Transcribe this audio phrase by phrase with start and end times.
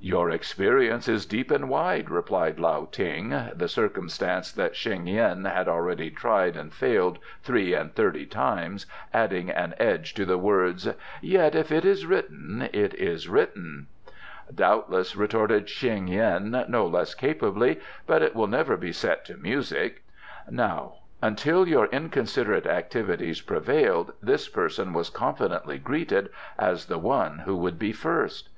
[0.00, 5.68] "Your experience is deep and wide," replied Lao Ting, the circumstance that Sheng yin had
[5.68, 10.88] already tried and failed three and thirty times adding an edge to the words;
[11.20, 13.86] "yet if it is written it is written."
[14.52, 17.78] "Doubtless," retorted Sheng yin no less capably;
[18.08, 20.02] "but it will never be set to music.
[20.50, 27.54] Now, until your inconsiderate activities prevailed, this person was confidently greeted as the one who
[27.54, 28.48] would be first."